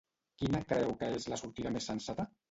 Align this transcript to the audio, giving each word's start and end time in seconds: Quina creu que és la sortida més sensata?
Quina 0.43 0.61
creu 0.69 0.93
que 1.01 1.09
és 1.17 1.27
la 1.33 1.37
sortida 1.41 1.73
més 1.75 1.91
sensata? 1.93 2.27